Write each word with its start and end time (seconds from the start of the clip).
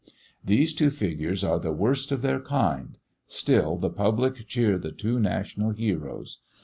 These 0.43 0.73
two 0.73 0.89
figures 0.89 1.43
are 1.43 1.59
the 1.59 1.71
worst 1.71 2.11
of 2.11 2.23
their 2.23 2.39
kind; 2.39 2.97
still 3.27 3.77
the 3.77 3.91
public 3.91 4.47
cheer 4.47 4.79
the 4.79 4.91
two 4.91 5.19
national 5.19 5.73
heroes. 5.73 6.39